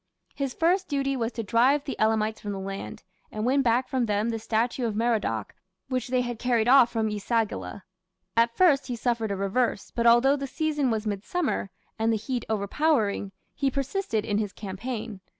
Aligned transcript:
His 0.33 0.55
first 0.55 0.87
duty 0.87 1.15
was 1.15 1.31
to 1.33 1.43
drive 1.43 1.83
the 1.83 1.95
Elamites 1.99 2.41
from 2.41 2.53
the 2.53 2.59
land, 2.59 3.03
and 3.31 3.45
win 3.45 3.61
back 3.61 3.87
from 3.87 4.07
them 4.07 4.29
the 4.29 4.39
statue 4.39 4.87
of 4.87 4.95
Merodach 4.95 5.53
which 5.89 6.07
they 6.07 6.21
had 6.21 6.39
carried 6.39 6.67
off 6.67 6.89
from 6.91 7.07
E 7.07 7.19
sagila. 7.19 7.83
At 8.35 8.57
first 8.57 8.87
he 8.87 8.95
suffered 8.95 9.29
a 9.29 9.35
reverse, 9.35 9.91
but 9.93 10.07
although 10.07 10.35
the 10.35 10.47
season 10.47 10.89
was 10.89 11.05
midsummer, 11.05 11.69
and 11.99 12.11
the 12.11 12.17
heat 12.17 12.45
overpowering, 12.49 13.31
he 13.53 13.69
persisted 13.69 14.25
in 14.25 14.39
his 14.39 14.53
campaign. 14.53 15.21